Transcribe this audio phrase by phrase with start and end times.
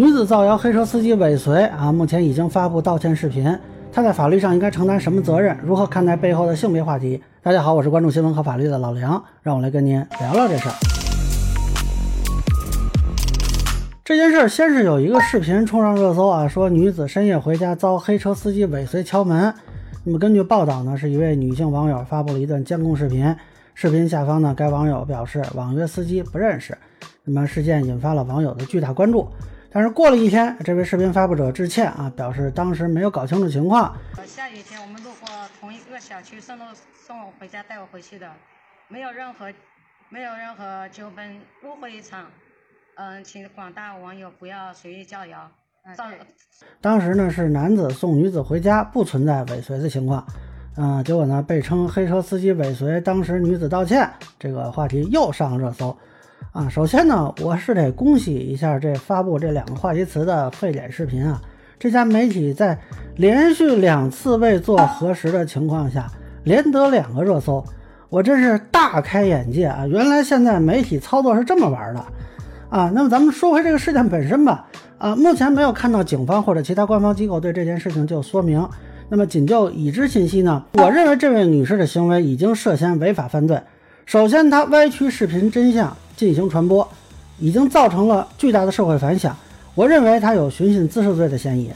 [0.00, 3.54] 女子造谣黑车司机尾随啊，目前已经发布道歉视频。
[3.92, 5.54] 她在法律上应该承担什么责任？
[5.62, 7.22] 如何看待背后的性别话题？
[7.42, 10.74] 大家好，我是关注新闻和法律的老梁，让我来跟您聊聊这事儿。
[14.02, 19.52] 这件事儿先是有一个视频冲上热搜啊，说女子深夜回家遭黑车司机尾随敲门。
[20.04, 23.36] 那么根据报道呢，是一位女性网友发布了一段监控视频，
[23.74, 26.74] 视频下方呢，该网友表示网约司机不认识。
[27.22, 29.28] 那么事件引发了网友的巨大关注。
[29.72, 33.96] 但是过了一天，这位视频发布者致歉啊，表示当时没有搞清楚情况。
[34.26, 35.28] 下雨天我们路过
[35.60, 36.64] 同一个小区，送路
[37.06, 38.28] 送我回家，带我回去的，
[38.88, 39.52] 没有任何
[40.08, 42.26] 没有任何纠纷，误会一场。
[42.96, 45.48] 嗯，请广大网友不要随意造谣。
[45.96, 46.04] 造
[46.80, 50.26] 当时呢是男子送女子回家，不存在尾随的情况。
[50.76, 55.96] 嗯，结果呢被称黑车司机尾随，当时女子道歉，这个话题又上热搜。
[56.52, 61.40] 啊，首先呢，我是得恭喜一下这发布这两个话题词的沸点视频啊！
[61.78, 62.76] 这家媒体在
[63.14, 66.10] 连续两次未做核实的情况下，
[66.42, 67.64] 连得两个热搜，
[68.08, 69.86] 我真是大开眼界啊！
[69.86, 72.04] 原来现在媒体操作是这么玩的
[72.68, 72.90] 啊！
[72.92, 74.66] 那么咱们说回这个事件本身吧，
[74.98, 78.68] 啊，目前没有看到警方或者其他官方机构对这件事情就说明。
[79.08, 83.60] 那么仅就已知信息呢，我认为这位女士的行为已经涉嫌违法犯罪。
[84.04, 85.96] 首先，她歪曲视频真相。
[86.20, 86.86] 进行传播，
[87.38, 89.34] 已经造成了巨大的社会反响。
[89.74, 91.70] 我认为他有寻衅滋事罪的嫌疑。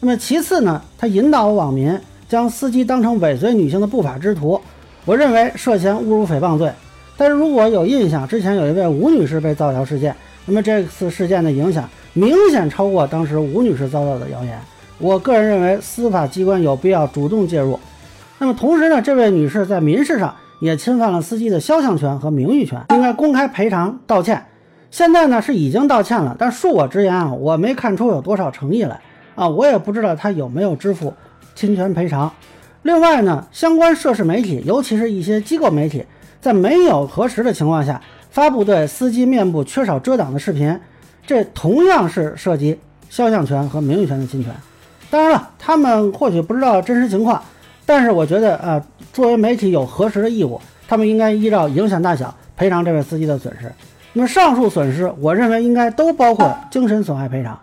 [0.00, 1.94] 那么其次呢，他引导网民
[2.26, 4.58] 将司机当成尾随女性的不法之徒，
[5.04, 6.72] 我认为涉嫌侮辱诽谤罪。
[7.18, 14.58] 但是如果有印象，之前有一位吴女士被造谣事件，那么这次事件的影响明显超过当时吴女士遭到的谣言。
[14.96, 17.78] 我个人认为司法机关有必要主动介入。
[18.38, 20.34] 那么同时呢，这位女士在民事上。
[20.62, 24.46] 也侵犯了司机的肖像权和名誉权，应该公开赔偿道歉。
[24.92, 29.00] 现在呢是已经道歉了，但恕我直言啊，我没看出有多少诚意来
[29.34, 31.12] 啊，我也不知道他有没有支付
[31.56, 32.32] 侵权赔偿。
[32.82, 36.06] 另外呢，相关涉事媒体，尤其是一些机构媒体，
[36.40, 38.00] 在没有核实的情况下
[38.30, 40.78] 发布对司机面部缺少遮挡的视频，
[41.26, 42.78] 这同样是涉及
[43.10, 44.54] 肖像权和名誉权的侵权。
[45.10, 47.42] 当然了，他们或许不知道真实情况。
[47.84, 48.80] 但是我觉得啊，
[49.12, 53.70] 作为媒体有核实的义务，他们应该依照影响大小赔偿这位司机的损失。
[54.14, 57.58] 那么上述损失，我认为应该都包括精神损害赔偿。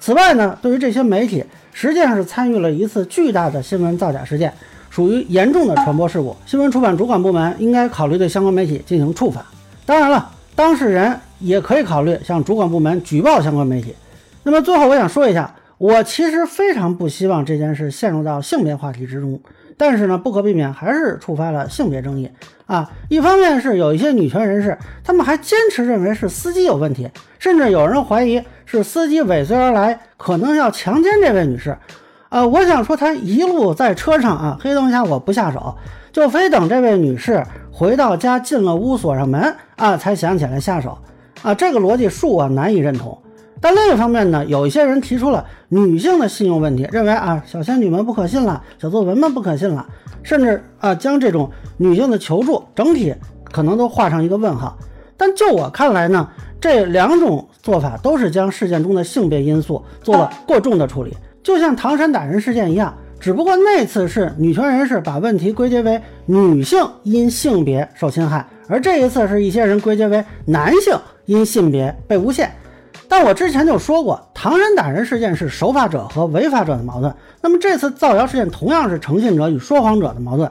[0.00, 4.52] 此外呢，对于这些媒体，实际上是参与了一次巨大的新闻造假事件，
[4.90, 6.36] 属于严重的传播事故。
[6.44, 9.44] 新闻出版主管部门应该考虑对相关媒体进行处罚。
[9.86, 13.94] 当然了，当事人也可以考虑向主管部门举报相关媒体。
[14.42, 19.40] 那么最后，我想说一下，我其实非常不希望这件事陷入到性别话题之中。
[19.76, 22.30] 但是呢，不可避免还是触发了性别争议
[22.66, 22.90] 啊！
[23.08, 31.76] 一方面是有一些女权人士，他们还坚持认为是司机有问题，甚至有人怀疑是司机尾随而来，可能要强奸这位女士。
[32.28, 35.76] 呃，我想说，他一路在车上啊，黑灯瞎火不下手，
[36.12, 40.96] 就非等这位女士回到家进了屋锁上门啊，才想起来下手
[41.42, 41.54] 啊！
[41.54, 43.18] 这个逻辑恕我难以认同。
[43.62, 49.86] 但另一方面呢，有一些人提出了女性的信用问题，认为啊小仙女们不可信了，小作文们不可信了，
[50.24, 53.14] 甚至啊将这种女性的求助整体
[53.52, 54.76] 可能都画上一个问号。
[55.16, 56.28] 但就我看来呢，
[56.60, 72.50] 这两种做法都是将事件中的性别因素做了过重的处理，就像唐山打人事件一样，只不过那次是女权人士把问题归结为女性因性别受侵害，而这一次是一些人归结为男性因性别被诬陷。
[73.12, 77.14] 但我之前就说过，唐山打人事件是守法者和违法者的矛盾。
[77.42, 80.50] 那么这次造谣事件同样是诚信者与说谎者的矛盾。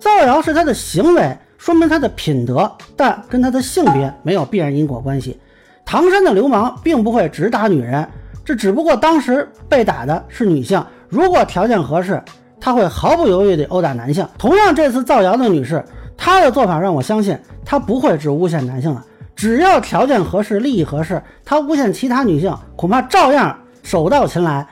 [0.00, 5.38] 造谣是他的行为，说明他的品德，但跟他的性别没有必然因果关系。
[5.84, 8.08] 唐山的流氓并不会只打女人，
[8.42, 10.82] 这只不过当时被打的是女性。
[11.10, 12.18] 如果条件合适，
[12.58, 14.26] 他会毫不犹豫地殴打男性。
[14.38, 15.84] 同样，这次造谣的女士，
[16.16, 19.04] 她的做法让我相信，她不会只诬陷男性了。
[19.42, 24.64] 只要条件合适、利益合适，他诬陷其他女性，恐怕照样手到擒来。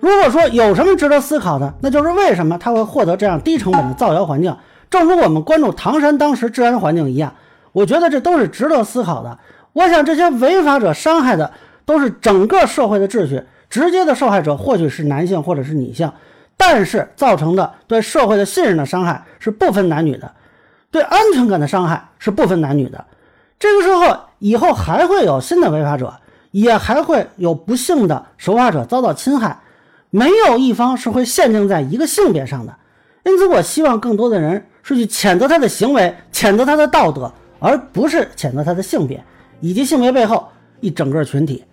[0.00, 4.54] 如果说有什么值得思考的，那就是为什么他会获得这样低成本的造谣环境。
[4.90, 7.32] 正如我们关注唐山当时治安环境一样，
[7.72, 9.38] 我觉得这都是值得思考的。
[9.72, 11.50] 我想这些违法者伤害的
[11.86, 16.12] 都是整个社会的秩序，直接的受害者或许是男性或者是女性，
[16.58, 20.30] 但是造成的对社会的信任的伤害是不分男女的，
[20.90, 23.02] 对安全感的伤害是不分男女的。
[23.62, 26.12] 这个时候，以后还会有新的违法者，
[26.50, 29.56] 也还会有不幸的守法者遭到侵害，
[30.10, 32.74] 没有一方是会限定在一个性别上的。
[33.24, 39.22] 因此，我希望更多的人是去谴责他的行为，谴责他的道德，而不是谴责他的性别
[39.60, 40.44] 以及性别背后
[40.80, 41.64] 一整个群体。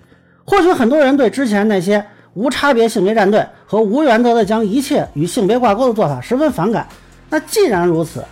[0.45, 2.05] 或许很多人对之前那些
[2.35, 6.87] 无差别性别战队和无原则的将一切与性别挂钩的做法十分反感。
[7.31, 8.23] 那既然如此，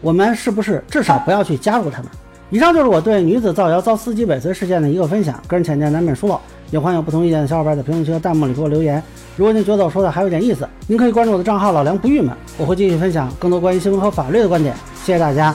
[0.00, 2.10] 我们是不是至少不要去加入他们？
[2.50, 6.40] 以上就是我对女子造谣遭司机尾随事件的一个分享，个人浅见难免疏漏，
[6.70, 9.02] 也欢迎有不同意见的小伙伴在评论区和弹幕里给我留言。
[9.36, 14.74] 如果您觉得我说的还有点意思，您可以关注我的账号老梁不郁闷，我会继续分享更多关于新闻和法律的观点。
[15.04, 15.54] 谢谢大家。